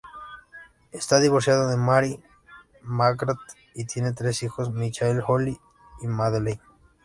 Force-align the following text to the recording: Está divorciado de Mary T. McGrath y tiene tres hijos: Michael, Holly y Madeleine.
Está 0.91 1.19
divorciado 1.19 1.69
de 1.69 1.77
Mary 1.77 2.15
T. 2.17 2.23
McGrath 2.81 3.37
y 3.75 3.85
tiene 3.85 4.13
tres 4.13 4.41
hijos: 4.41 4.73
Michael, 4.73 5.21
Holly 5.27 5.59
y 6.01 6.07
Madeleine. 6.07 6.59